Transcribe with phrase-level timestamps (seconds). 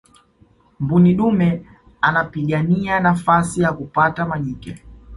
[0.79, 1.65] mbuni dume
[2.01, 4.83] anapigania nafasi ya kupata majike